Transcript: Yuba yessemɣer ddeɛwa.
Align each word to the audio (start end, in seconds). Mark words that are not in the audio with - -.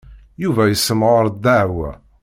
Yuba 0.43 0.63
yessemɣer 0.67 1.23
ddeɛwa. 1.35 1.91